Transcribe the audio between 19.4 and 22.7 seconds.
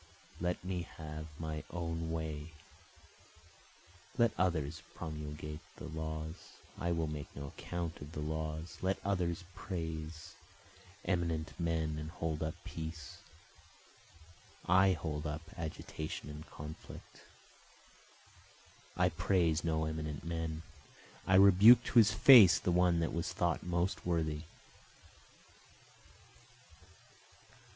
no eminent man, I rebuke to his face